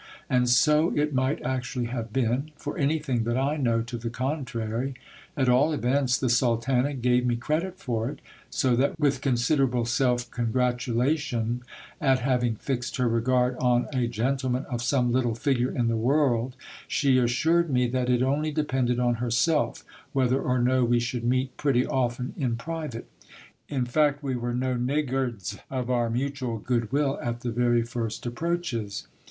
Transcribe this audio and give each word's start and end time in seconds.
And 0.31 0.49
so 0.49 0.91
it 0.97 1.13
might 1.13 1.43
actually 1.45 1.85
have 1.85 2.11
been, 2.11 2.49
for 2.55 2.75
anything 2.75 3.23
that 3.25 3.37
I 3.37 3.55
know 3.55 3.83
to 3.83 3.99
the 3.99 4.09
contrary; 4.09 4.95
at 5.37 5.47
all 5.47 5.73
events, 5.73 6.17
the 6.17 6.27
sultana 6.27 6.95
gave 6.95 7.23
me 7.23 7.35
credit 7.35 7.77
for 7.77 8.09
it, 8.09 8.19
so 8.49 8.75
that 8.77 8.99
with 8.99 9.21
considerable 9.21 9.85
self 9.85 10.31
congratulation, 10.31 11.61
at 12.01 12.17
having 12.17 12.55
fixed 12.55 12.97
her 12.97 13.07
regard 13.07 13.55
on 13.57 13.87
a 13.93 14.07
gentleman 14.07 14.65
of 14.71 14.81
some 14.81 15.11
little 15.11 15.35
figure 15.35 15.69
in 15.69 15.87
the 15.87 15.95
world, 15.95 16.55
she 16.87 17.19
assured 17.19 17.69
me 17.69 17.85
that 17.87 18.09
it 18.09 18.23
only 18.23 18.51
depended 18.51 18.99
on 18.99 19.13
herself, 19.21 19.83
whether 20.13 20.41
or 20.41 20.57
no 20.57 20.83
we 20.83 20.99
should 20.99 21.23
meet 21.23 21.55
pretty 21.57 21.85
often 21.85 22.33
in 22.39 22.55
private. 22.55 23.07
In 23.69 23.85
fact, 23.85 24.23
we 24.23 24.35
were 24.35 24.55
no 24.55 24.73
niggards 24.73 25.59
of 25.69 25.91
our 25.91 26.09
mutual 26.09 26.57
good 26.57 26.91
will 26.91 27.19
at 27.21 27.41
the 27.41 27.51
very 27.51 27.83
first 27.83 28.25
approaches. 28.25 29.05